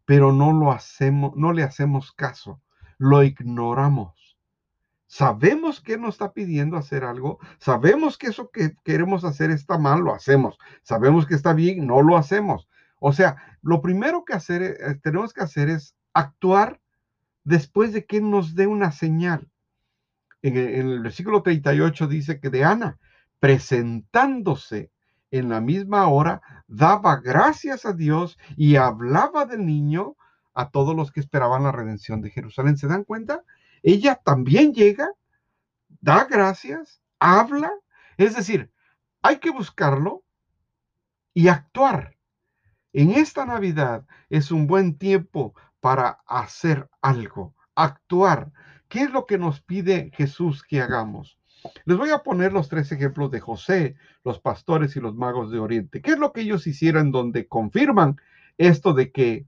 pero 0.05 0.31
no 0.31 0.53
lo 0.53 0.71
hacemos, 0.71 1.35
no 1.35 1.51
le 1.51 1.63
hacemos 1.63 2.11
caso, 2.11 2.61
lo 2.99 3.23
ignoramos? 3.23 4.13
Sabemos 5.07 5.81
que 5.81 5.97
nos 5.97 6.15
está 6.15 6.33
pidiendo 6.33 6.77
hacer 6.77 7.03
algo, 7.03 7.39
sabemos 7.59 8.17
que 8.17 8.27
eso 8.27 8.49
que 8.49 8.75
queremos 8.83 9.23
hacer 9.23 9.51
está 9.51 9.77
mal, 9.77 10.01
lo 10.01 10.13
hacemos, 10.13 10.57
sabemos 10.83 11.25
que 11.25 11.35
está 11.35 11.53
bien, 11.53 11.85
no 11.85 12.01
lo 12.01 12.17
hacemos. 12.17 12.67
O 12.99 13.13
sea, 13.13 13.35
lo 13.61 13.81
primero 13.81 14.25
que 14.25 14.33
hacer, 14.33 14.61
eh, 14.63 14.95
tenemos 15.01 15.33
que 15.33 15.43
hacer 15.43 15.69
es 15.69 15.95
actuar 16.13 16.81
después 17.43 17.93
de 17.93 18.05
que 18.05 18.21
nos 18.21 18.55
dé 18.55 18.67
una 18.67 18.91
señal 18.91 19.51
en 20.47 20.57
el, 20.57 20.99
versículo 21.01 21.41
38 21.41 22.07
dice 22.07 22.39
que 22.39 22.51
de 22.51 22.63
Ana, 22.63 22.99
presentándose 23.39 24.91
en 25.31 25.49
la 25.49 25.59
misma 25.59 26.07
hora, 26.07 26.41
daba 26.67 27.15
gracias 27.17 27.85
a 27.85 27.93
Dios 27.93 28.37
y 28.55 28.75
hablaba 28.75 29.45
del 29.45 29.65
niño 29.65 30.15
a 30.53 30.69
todos 30.69 30.95
los 30.95 31.11
que 31.11 31.19
esperaban 31.19 31.63
la 31.63 31.71
redención 31.71 32.21
de 32.21 32.29
Jerusalén. 32.29 32.77
¿Se 32.77 32.87
dan 32.87 33.05
cuenta? 33.05 33.41
Ella 33.87 34.15
también 34.15 34.73
llega, 34.73 35.07
da 36.01 36.23
gracias, 36.23 37.03
habla. 37.19 37.71
Es 38.17 38.35
decir, 38.35 38.71
hay 39.21 39.37
que 39.37 39.51
buscarlo 39.51 40.23
y 41.35 41.49
actuar. 41.49 42.17
En 42.93 43.11
esta 43.11 43.45
Navidad 43.45 44.07
es 44.31 44.49
un 44.49 44.65
buen 44.65 44.97
tiempo 44.97 45.53
para 45.81 46.23
hacer 46.25 46.89
algo, 46.99 47.53
actuar. 47.75 48.51
¿Qué 48.87 49.01
es 49.01 49.11
lo 49.11 49.27
que 49.27 49.37
nos 49.37 49.61
pide 49.61 50.09
Jesús 50.15 50.63
que 50.63 50.81
hagamos? 50.81 51.37
Les 51.83 51.95
voy 51.95 52.09
a 52.09 52.23
poner 52.23 52.53
los 52.53 52.69
tres 52.69 52.91
ejemplos 52.91 53.29
de 53.29 53.39
José, 53.39 53.97
los 54.23 54.39
pastores 54.39 54.95
y 54.95 54.99
los 54.99 55.13
magos 55.13 55.51
de 55.51 55.59
Oriente. 55.59 56.01
¿Qué 56.01 56.13
es 56.13 56.17
lo 56.17 56.33
que 56.33 56.41
ellos 56.41 56.65
hicieron 56.65 57.11
donde 57.11 57.47
confirman 57.47 58.19
esto 58.57 58.93
de 58.93 59.11
que 59.11 59.45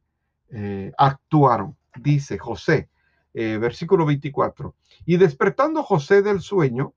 eh, 0.49 0.91
actuaron? 0.95 1.75
Dice 1.95 2.37
José, 2.37 2.91
eh, 3.39 3.59
versículo 3.59 4.03
24. 4.03 4.73
Y 5.05 5.17
despertando 5.17 5.83
José 5.83 6.23
del 6.23 6.41
sueño, 6.41 6.95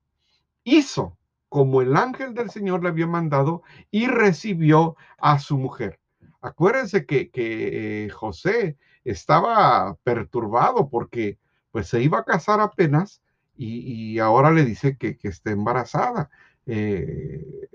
hizo 0.63 1.15
como 1.49 1.83
el 1.83 1.95
ángel 1.95 2.33
del 2.33 2.49
Señor 2.49 2.81
le 2.81 2.89
había 2.89 3.05
mandado 3.05 3.61
y 3.91 4.07
recibió 4.07 4.95
a 5.19 5.37
su 5.37 5.59
mujer. 5.59 5.99
Acuérdense 6.41 7.05
que, 7.05 7.29
que 7.29 8.05
eh, 8.05 8.09
José 8.09 8.75
estaba 9.03 9.95
perturbado 10.03 10.89
porque 10.89 11.37
pues 11.71 11.87
se 11.87 12.01
iba 12.01 12.17
a 12.17 12.25
casar 12.25 12.59
apenas 12.59 13.21
y, 13.55 14.17
ahora 14.17 14.49
le 14.49 14.65
dice 14.65 14.97
que, 14.97 15.19
está 15.21 15.51
embarazada. 15.51 16.31
Eh, 16.65 17.67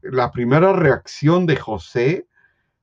la 0.00 0.30
primera 0.32 0.72
reacción 0.72 1.44
de 1.44 1.56
José, 1.56 2.26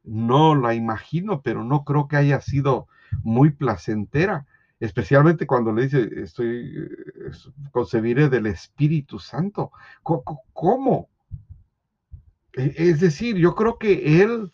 no 0.04 0.54
la 0.54 0.76
imagino, 0.76 1.42
pero 1.42 1.64
no 1.64 1.84
creo 1.84 2.08
que 2.08 2.18
haya 2.18 2.42
sido 2.42 2.88
muy 3.24 3.50
placentera, 3.50 4.46
especialmente 4.82 5.48
cuando 5.48 5.72
le 5.72 5.84
dice, 5.84 6.10
estoy, 6.18 6.76
eh, 6.76 7.32
concebiré 7.72 8.28
del 8.28 8.48
Espíritu 8.48 9.20
Santo. 9.20 9.72
¿Cómo? 10.04 11.10
E, 12.54 12.74
es 12.76 13.00
decir, 13.00 13.38
yo 13.38 13.56
creo 13.56 13.78
que 13.78 14.22
él, 14.22 14.52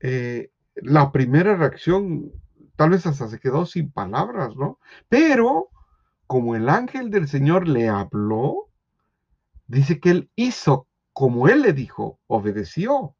eh, 0.00 0.50
la 0.76 1.10
primera 1.10 1.56
reacción 1.56 2.30
tal 2.76 2.90
vez 2.90 3.06
hasta 3.06 3.28
se 3.28 3.40
quedó 3.40 3.66
sin 3.66 3.90
palabras, 3.90 4.54
¿no? 4.54 4.78
Pero 5.08 5.70
como 6.28 6.54
el 6.54 6.68
ángel 6.68 7.10
del 7.10 7.26
Señor 7.26 7.66
le 7.66 7.88
habló, 7.88 8.70
dice 9.66 9.98
que 9.98 10.10
él 10.10 10.30
hizo 10.36 10.86
como 11.14 11.48
él 11.48 11.62
le 11.62 11.72
dijo, 11.72 12.18
obedeció 12.26 13.14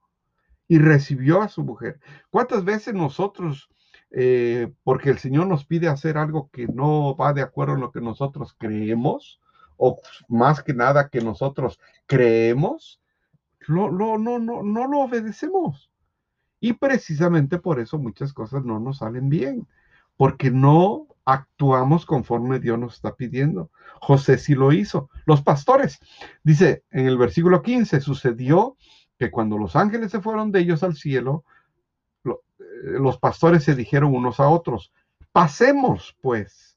y 0.66 0.78
recibió 0.78 1.40
a 1.40 1.48
su 1.48 1.62
mujer. 1.62 2.00
¿Cuántas 2.28 2.64
veces 2.64 2.92
nosotros, 2.92 3.70
eh, 4.16 4.72
porque 4.84 5.10
el 5.10 5.18
Señor 5.18 5.48
nos 5.48 5.64
pide 5.64 5.88
hacer 5.88 6.16
algo 6.18 6.48
que 6.52 6.68
no 6.68 7.16
va 7.16 7.32
de 7.32 7.42
acuerdo 7.42 7.74
en 7.74 7.80
lo 7.80 7.90
que 7.90 8.00
nosotros 8.00 8.54
creemos, 8.56 9.40
o 9.76 10.00
más 10.28 10.62
que 10.62 10.72
nada 10.72 11.08
que 11.08 11.20
nosotros 11.20 11.80
creemos, 12.06 13.00
no, 13.66 13.90
no, 13.90 14.16
no, 14.16 14.38
no, 14.38 14.62
no 14.62 14.86
lo 14.86 15.00
obedecemos? 15.00 15.90
Y 16.60 16.74
precisamente 16.74 17.58
por 17.58 17.80
eso 17.80 17.98
muchas 17.98 18.32
cosas 18.32 18.64
no 18.64 18.78
nos 18.78 18.98
salen 18.98 19.28
bien, 19.28 19.66
porque 20.16 20.50
no 20.50 21.08
actuamos 21.24 22.06
conforme 22.06 22.60
Dios 22.60 22.78
nos 22.78 22.94
está 22.94 23.16
pidiendo. 23.16 23.70
José 24.00 24.38
sí 24.38 24.54
lo 24.54 24.72
hizo. 24.72 25.10
Los 25.26 25.42
pastores, 25.42 25.98
dice 26.44 26.84
en 26.92 27.06
el 27.06 27.18
versículo 27.18 27.62
15, 27.62 28.00
sucedió 28.00 28.76
que 29.18 29.32
cuando 29.32 29.58
los 29.58 29.74
ángeles 29.74 30.12
se 30.12 30.20
fueron 30.20 30.52
de 30.52 30.60
ellos 30.60 30.84
al 30.84 30.94
cielo, 30.94 31.44
eh, 32.24 32.64
los 32.84 33.18
pastores 33.18 33.64
se 33.64 33.74
dijeron 33.74 34.14
unos 34.14 34.40
a 34.40 34.48
otros, 34.48 34.92
pasemos 35.32 36.16
pues 36.20 36.74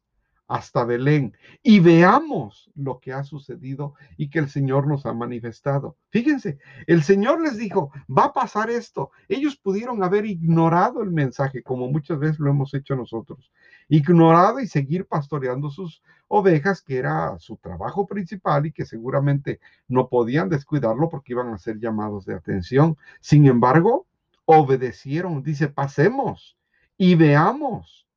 hasta 0.47 0.85
Belén 0.85 1.35
y 1.61 1.79
veamos 1.79 2.71
lo 2.73 2.99
que 2.99 3.11
ha 3.11 3.23
sucedido 3.23 3.95
y 4.15 4.29
que 4.29 4.39
el 4.39 4.49
Señor 4.49 4.87
nos 4.87 5.05
ha 5.05 5.13
manifestado. 5.13 5.97
Fíjense, 6.09 6.57
el 6.87 7.03
Señor 7.03 7.41
les 7.41 7.57
dijo, 7.57 7.91
va 8.09 8.25
a 8.25 8.33
pasar 8.33 8.69
esto. 8.69 9.11
Ellos 9.27 9.57
pudieron 9.57 10.03
haber 10.03 10.25
ignorado 10.25 11.03
el 11.03 11.11
mensaje, 11.11 11.63
como 11.63 11.89
muchas 11.89 12.19
veces 12.19 12.39
lo 12.39 12.49
hemos 12.49 12.73
hecho 12.73 12.95
nosotros, 12.95 13.51
ignorado 13.89 14.59
y 14.59 14.67
seguir 14.67 15.05
pastoreando 15.05 15.69
sus 15.69 16.01
ovejas, 16.29 16.81
que 16.81 16.97
era 16.97 17.37
su 17.39 17.57
trabajo 17.57 18.07
principal 18.07 18.65
y 18.65 18.71
que 18.71 18.85
seguramente 18.85 19.59
no 19.87 20.07
podían 20.07 20.49
descuidarlo 20.49 21.09
porque 21.09 21.33
iban 21.33 21.53
a 21.53 21.57
ser 21.57 21.77
llamados 21.79 22.25
de 22.25 22.35
atención. 22.35 22.97
Sin 23.19 23.45
embargo, 23.47 24.06
obedecieron, 24.47 25.43
dice, 25.43 25.67
pasemos 25.67 26.57
y 26.97 27.15
veamos. 27.15 28.07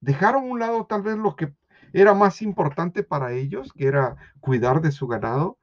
Dejaron 0.00 0.44
a 0.44 0.46
un 0.52 0.58
lado 0.58 0.86
tal 0.86 1.02
vez 1.02 1.16
lo 1.16 1.36
que 1.36 1.54
era 1.92 2.14
más 2.14 2.42
importante 2.42 3.04
para 3.04 3.32
ellos, 3.32 3.72
que 3.72 3.86
era 3.86 4.16
cuidar 4.40 4.82
de 4.82 4.90
su 4.90 5.06
ganado, 5.06 5.56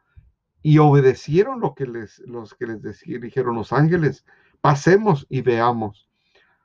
y 0.62 0.78
obedecieron 0.78 1.60
lo 1.60 1.76
que 1.76 1.86
les, 1.86 2.20
los 2.20 2.54
que 2.56 2.66
les 2.66 2.82
dijeron 3.04 3.56
los 3.56 3.74
ángeles, 3.74 4.26
pasemos 4.62 5.28
y 5.30 5.42
veamos. 5.42 6.10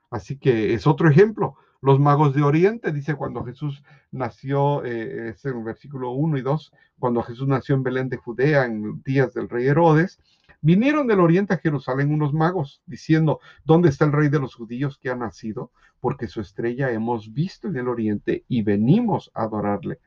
Así 0.09 0.37
que 0.37 0.73
es 0.73 0.87
otro 0.87 1.09
ejemplo. 1.09 1.55
Los 1.81 1.99
magos 1.99 2.33
de 2.33 2.43
Oriente, 2.43 2.93
dice 2.93 3.15
cuando 3.15 3.43
Jesús 3.43 3.83
nació, 4.11 4.85
eh, 4.85 5.29
es 5.29 5.43
en 5.45 5.57
el 5.57 5.63
versículo 5.63 6.11
1 6.11 6.37
y 6.37 6.41
2, 6.41 6.71
cuando 6.99 7.21
Jesús 7.21 7.47
nació 7.47 7.75
en 7.75 7.83
Belén 7.83 8.07
de 8.07 8.17
Judea 8.17 8.65
en 8.65 9.01
días 9.03 9.33
del 9.33 9.49
rey 9.49 9.67
Herodes, 9.67 10.19
vinieron 10.61 11.07
del 11.07 11.19
Oriente 11.19 11.53
a 11.53 11.57
Jerusalén 11.57 12.13
unos 12.13 12.33
magos 12.33 12.81
diciendo, 12.85 13.39
¿dónde 13.65 13.89
está 13.89 14.05
el 14.05 14.11
rey 14.11 14.29
de 14.29 14.39
los 14.39 14.55
judíos 14.55 14.97
que 14.97 15.09
ha 15.09 15.15
nacido? 15.15 15.71
Porque 15.99 16.27
su 16.27 16.41
estrella 16.41 16.91
hemos 16.91 17.33
visto 17.33 17.67
en 17.67 17.77
el 17.77 17.87
Oriente 17.87 18.45
y 18.47 18.61
venimos 18.61 19.31
a 19.33 19.43
adorarle. 19.43 19.99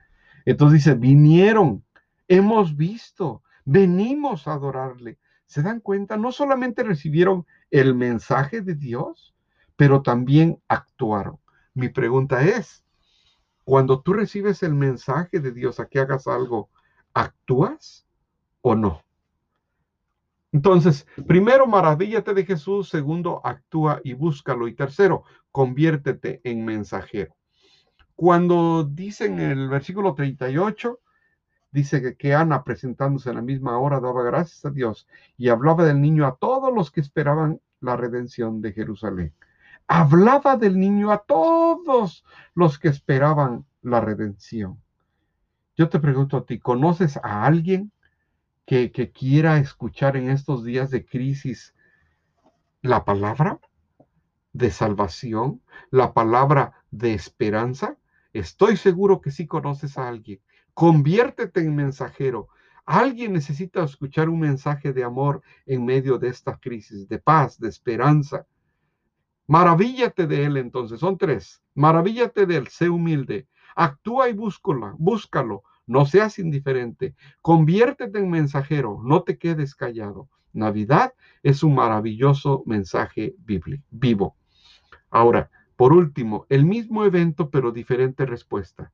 Entonces 0.44 0.84
dice, 0.84 0.94
vinieron, 0.94 1.84
hemos 2.28 2.76
visto, 2.76 3.42
venimos 3.64 4.46
a 4.46 4.54
adorarle. 4.54 5.18
¿Se 5.46 5.62
dan 5.62 5.80
cuenta? 5.80 6.16
No 6.16 6.32
solamente 6.32 6.82
recibieron 6.82 7.46
el 7.70 7.94
mensaje 7.94 8.60
de 8.60 8.74
Dios, 8.74 9.34
pero 9.76 10.02
también 10.02 10.60
actuaron. 10.68 11.38
Mi 11.74 11.88
pregunta 11.88 12.42
es, 12.44 12.84
cuando 13.64 14.00
tú 14.00 14.12
recibes 14.12 14.62
el 14.62 14.74
mensaje 14.74 15.40
de 15.40 15.52
Dios 15.52 15.80
a 15.80 15.86
que 15.86 15.98
hagas 15.98 16.26
algo, 16.26 16.70
¿actúas 17.14 18.06
o 18.60 18.74
no? 18.74 19.02
Entonces, 20.54 21.06
primero, 21.26 21.66
maravíllate 21.66 22.32
de 22.32 22.46
Jesús. 22.46 22.88
Segundo, 22.88 23.42
actúa 23.44 24.00
y 24.04 24.14
búscalo. 24.14 24.68
Y 24.68 24.74
tercero, 24.74 25.24
conviértete 25.50 26.40
en 26.44 26.64
mensajero. 26.64 27.34
Cuando 28.14 28.84
dice 28.84 29.26
en 29.26 29.40
el 29.40 29.68
versículo 29.68 30.14
38, 30.14 31.00
dice 31.72 32.00
que, 32.00 32.16
que, 32.16 32.34
Ana, 32.34 32.62
presentándose 32.62 33.30
a 33.30 33.34
la 33.34 33.42
misma 33.42 33.76
hora, 33.78 34.00
daba 34.00 34.22
gracias 34.22 34.64
a 34.64 34.70
Dios 34.70 35.08
y 35.36 35.48
hablaba 35.48 35.84
del 35.84 36.00
niño 36.00 36.24
a 36.24 36.36
todos 36.36 36.72
los 36.72 36.90
que 36.92 37.00
esperaban 37.00 37.60
la 37.80 37.96
redención 37.96 38.62
de 38.62 38.72
Jerusalén 38.72 39.34
hablaba 39.86 40.56
del 40.56 40.78
niño 40.78 41.12
a 41.12 41.18
todos 41.18 42.24
los 42.54 42.78
que 42.78 42.88
esperaban 42.88 43.66
la 43.82 44.00
redención. 44.00 44.80
Yo 45.76 45.88
te 45.88 45.98
pregunto 45.98 46.36
a 46.36 46.46
ti, 46.46 46.58
¿conoces 46.58 47.18
a 47.18 47.44
alguien 47.44 47.92
que, 48.66 49.12
quiera 49.12 49.58
escuchar 49.58 50.16
en 50.16 50.30
estos 50.30 50.64
días 50.64 50.90
de 50.90 51.04
crisis 51.04 51.74
la 52.82 53.04
palabra 53.04 53.60
de 54.52 54.70
salvación, 54.70 55.62
la 55.90 56.14
palabra 56.14 56.84
de 56.90 57.14
esperanza? 57.14 57.98
Estoy 58.32 58.76
seguro 58.76 59.20
que 59.20 59.30
sí 59.30 59.46
conoces 59.46 59.98
a 59.98 60.08
alguien. 60.08 60.40
Conviértete 60.72 61.60
en 61.60 61.74
mensajero. 61.76 62.48
Alguien 62.86 63.32
necesita 63.32 63.84
escuchar 63.84 64.28
un 64.28 64.40
mensaje 64.40 64.92
de 64.92 65.04
amor 65.04 65.42
en 65.66 65.84
medio 65.84 66.18
de 66.18 66.28
esta 66.28 66.58
crisis, 66.58 67.08
de 67.08 67.18
paz, 67.18 67.58
de 67.58 67.68
esperanza. 67.68 68.46
Maravíllate 69.46 70.26
de 70.26 70.44
él 70.44 70.56
entonces, 70.56 71.00
son 71.00 71.16
tres. 71.18 71.62
Maravíllate 71.74 72.46
de 72.46 72.56
él, 72.56 72.68
sé 72.68 72.88
humilde. 72.88 73.46
Actúa 73.76 74.28
y 74.28 74.32
búscalo, 74.32 74.94
búscalo. 74.98 75.62
No 75.86 76.06
seas 76.06 76.38
indiferente. 76.38 77.14
Conviértete 77.40 78.18
en 78.18 78.30
mensajero, 78.30 79.00
no 79.02 79.22
te 79.22 79.38
quedes 79.38 79.74
callado. 79.74 80.28
Navidad 80.52 81.14
es 81.42 81.62
un 81.62 81.74
maravilloso 81.74 82.62
mensaje 82.66 83.34
vivo. 83.90 84.36
Ahora, 85.10 85.50
por 85.76 85.92
último, 85.92 86.46
el 86.48 86.64
mismo 86.64 87.04
evento 87.04 87.50
pero 87.50 87.72
diferente 87.72 88.24
respuesta. 88.24 88.92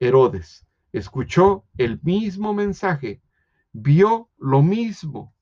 Herodes 0.00 0.66
escuchó 0.92 1.64
el 1.76 2.00
mismo 2.02 2.54
mensaje, 2.54 3.20
vio 3.72 4.30
lo 4.38 4.62
mismo, 4.62 5.34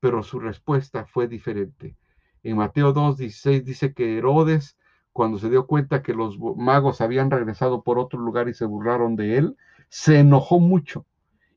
pero 0.00 0.22
su 0.22 0.38
respuesta 0.38 1.06
fue 1.06 1.28
diferente. 1.28 1.96
En 2.42 2.56
Mateo 2.56 2.92
2, 2.92 3.16
16 3.16 3.64
dice 3.64 3.94
que 3.94 4.18
Herodes, 4.18 4.76
cuando 5.12 5.38
se 5.38 5.48
dio 5.48 5.66
cuenta 5.66 6.02
que 6.02 6.12
los 6.12 6.38
magos 6.38 7.00
habían 7.00 7.30
regresado 7.30 7.82
por 7.82 7.98
otro 7.98 8.20
lugar 8.20 8.48
y 8.48 8.54
se 8.54 8.66
burlaron 8.66 9.16
de 9.16 9.38
él, 9.38 9.56
se 9.88 10.18
enojó 10.20 10.60
mucho 10.60 11.06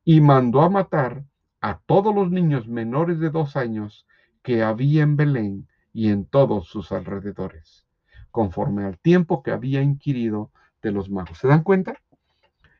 y 0.03 0.21
mandó 0.21 0.61
a 0.61 0.69
matar 0.69 1.25
a 1.61 1.79
todos 1.79 2.13
los 2.13 2.31
niños 2.31 2.67
menores 2.67 3.19
de 3.19 3.29
dos 3.29 3.55
años 3.55 4.07
que 4.41 4.63
había 4.63 5.03
en 5.03 5.17
Belén 5.17 5.67
y 5.91 6.09
en 6.09 6.25
todos 6.25 6.67
sus 6.67 6.91
alrededores, 6.91 7.85
conforme 8.31 8.85
al 8.85 8.99
tiempo 8.99 9.43
que 9.43 9.51
había 9.51 9.81
inquirido 9.81 10.51
de 10.81 10.91
los 10.91 11.09
magos. 11.09 11.39
¿Se 11.39 11.47
dan 11.47 11.63
cuenta? 11.63 12.01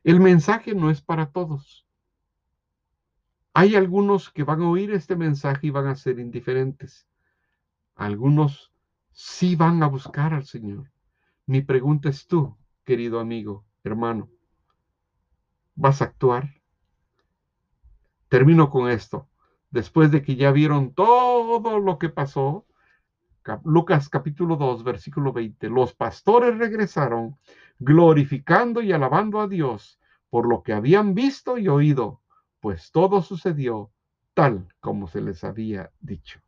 El 0.04 0.20
mensaje 0.20 0.74
no 0.74 0.90
es 0.90 1.02
para 1.02 1.30
todos. 1.32 1.84
Hay 3.52 3.74
algunos 3.74 4.30
que 4.30 4.44
van 4.44 4.62
a 4.62 4.68
oír 4.70 4.92
este 4.92 5.16
mensaje 5.16 5.66
y 5.66 5.70
van 5.70 5.88
a 5.88 5.96
ser 5.96 6.20
indiferentes. 6.20 7.08
Algunos 7.96 8.72
sí 9.10 9.56
van 9.56 9.82
a 9.82 9.88
buscar 9.88 10.32
al 10.32 10.44
Señor. 10.44 10.92
Mi 11.44 11.60
pregunta 11.62 12.08
es 12.08 12.26
tú, 12.26 12.56
querido 12.84 13.18
amigo, 13.18 13.64
hermano, 13.82 14.30
¿vas 15.78 16.02
a 16.02 16.06
actuar? 16.06 16.54
Termino 18.28 18.68
con 18.68 18.90
esto. 18.90 19.28
Después 19.70 20.10
de 20.10 20.22
que 20.22 20.34
ya 20.34 20.50
vieron 20.50 20.92
todo 20.92 21.78
lo 21.78 21.98
que 21.98 22.08
pasó, 22.08 22.66
Lucas 23.64 24.08
capítulo 24.08 24.56
2, 24.56 24.82
versículo 24.82 25.32
20, 25.32 25.70
los 25.70 25.94
pastores 25.94 26.58
regresaron 26.58 27.38
glorificando 27.78 28.82
y 28.82 28.92
alabando 28.92 29.40
a 29.40 29.46
Dios 29.46 30.00
por 30.30 30.48
lo 30.48 30.62
que 30.62 30.72
habían 30.72 31.14
visto 31.14 31.56
y 31.56 31.68
oído, 31.68 32.20
pues 32.60 32.90
todo 32.90 33.22
sucedió 33.22 33.90
tal 34.34 34.74
como 34.80 35.06
se 35.06 35.20
les 35.20 35.44
había 35.44 35.90
dicho. 36.00 36.40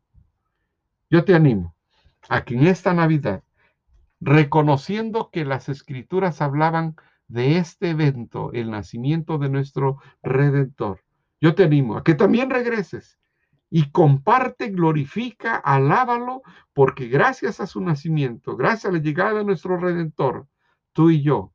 Yo 1.09 1.23
te 1.23 1.33
animo 1.33 1.73
a 2.29 2.43
que 2.43 2.55
en 2.55 2.67
esta 2.67 2.93
Navidad, 2.93 3.43
reconociendo 4.19 5.29
que 5.31 5.45
las 5.45 5.69
escrituras 5.69 6.41
hablaban 6.41 6.95
de 7.31 7.57
este 7.57 7.91
evento, 7.91 8.51
el 8.53 8.71
nacimiento 8.71 9.37
de 9.37 9.49
nuestro 9.49 9.99
Redentor, 10.21 11.01
yo 11.39 11.55
te 11.55 11.63
animo 11.63 11.97
a 11.97 12.03
que 12.03 12.13
también 12.13 12.49
regreses 12.49 13.17
y 13.69 13.89
comparte, 13.91 14.69
glorifica, 14.69 15.55
alábalo, 15.55 16.41
porque 16.73 17.07
gracias 17.07 17.61
a 17.61 17.67
su 17.67 17.79
nacimiento, 17.79 18.57
gracias 18.57 18.85
a 18.85 18.91
la 18.91 19.01
llegada 19.01 19.39
de 19.39 19.45
nuestro 19.45 19.77
Redentor, 19.77 20.47
tú 20.91 21.09
y 21.09 21.21
yo 21.21 21.53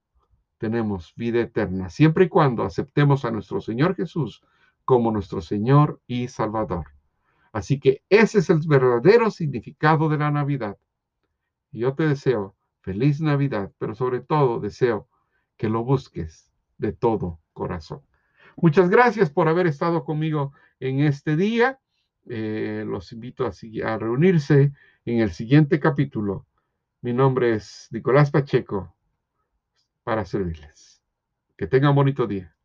tenemos 0.56 1.12
vida 1.14 1.40
eterna, 1.40 1.90
siempre 1.90 2.24
y 2.24 2.28
cuando 2.30 2.62
aceptemos 2.64 3.26
a 3.26 3.30
nuestro 3.30 3.60
Señor 3.60 3.94
Jesús 3.94 4.42
como 4.86 5.10
nuestro 5.10 5.42
Señor 5.42 6.00
y 6.06 6.28
Salvador. 6.28 6.86
Así 7.52 7.78
que 7.78 8.02
ese 8.08 8.38
es 8.38 8.48
el 8.48 8.60
verdadero 8.66 9.30
significado 9.30 10.08
de 10.08 10.16
la 10.16 10.30
Navidad. 10.30 10.78
Y 11.70 11.80
yo 11.80 11.94
te 11.94 12.06
deseo 12.06 12.56
feliz 12.80 13.20
Navidad, 13.20 13.72
pero 13.78 13.94
sobre 13.94 14.20
todo 14.20 14.58
deseo 14.58 15.08
que 15.56 15.68
lo 15.68 15.84
busques 15.84 16.52
de 16.78 16.92
todo 16.92 17.40
corazón. 17.52 18.02
Muchas 18.56 18.88
gracias 18.88 19.30
por 19.30 19.48
haber 19.48 19.66
estado 19.66 20.04
conmigo 20.04 20.52
en 20.80 21.00
este 21.00 21.36
día. 21.36 21.78
Eh, 22.28 22.84
los 22.86 23.12
invito 23.12 23.46
a, 23.46 23.52
a 23.84 23.98
reunirse 23.98 24.72
en 25.04 25.20
el 25.20 25.30
siguiente 25.30 25.78
capítulo. 25.78 26.46
Mi 27.02 27.12
nombre 27.12 27.54
es 27.54 27.88
Nicolás 27.90 28.30
Pacheco 28.30 28.94
para 30.02 30.24
servirles. 30.24 31.02
Que 31.56 31.66
tengan 31.66 31.90
un 31.90 31.96
bonito 31.96 32.26
día. 32.26 32.55